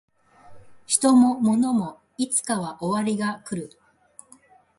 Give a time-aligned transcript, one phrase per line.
[0.87, 3.69] 人も物もいつかは終わりが来る